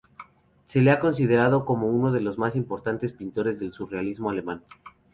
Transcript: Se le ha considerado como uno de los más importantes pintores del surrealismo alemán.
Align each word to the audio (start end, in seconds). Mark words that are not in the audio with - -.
Se 0.65 0.81
le 0.81 0.89
ha 0.89 0.97
considerado 0.97 1.63
como 1.63 1.85
uno 1.85 2.11
de 2.11 2.21
los 2.21 2.39
más 2.39 2.55
importantes 2.55 3.13
pintores 3.13 3.59
del 3.59 3.71
surrealismo 3.71 4.31
alemán. 4.31 4.63